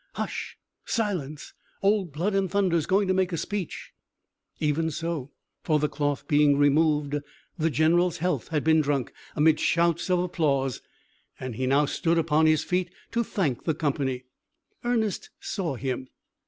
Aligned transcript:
"Hush! 0.13 0.57
silence! 0.83 1.53
Old 1.83 2.11
Blood 2.11 2.33
and 2.33 2.49
Thunder's 2.49 2.87
going 2.87 3.07
to 3.07 3.13
make 3.13 3.31
a 3.31 3.37
speech." 3.37 3.91
Even 4.59 4.89
so; 4.89 5.29
for, 5.61 5.77
the 5.77 5.87
cloth 5.87 6.27
being 6.27 6.57
removed, 6.57 7.17
the 7.59 7.69
general's 7.69 8.17
health 8.17 8.47
had 8.47 8.63
been 8.63 8.81
drunk 8.81 9.13
amid 9.35 9.59
shouts 9.59 10.09
of 10.09 10.17
applause, 10.17 10.81
and 11.39 11.53
he 11.55 11.67
now 11.67 11.85
stood 11.85 12.17
upon 12.17 12.47
his 12.47 12.63
feet 12.63 12.89
to 13.11 13.23
thank 13.23 13.65
the 13.65 13.75
company. 13.75 14.23
Ernest 14.83 15.29
saw 15.39 15.75
him. 15.75 16.07